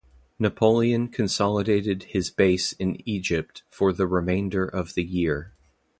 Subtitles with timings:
[0.39, 5.53] Napoleon consolidated his base in Egypt for the remainder of the year.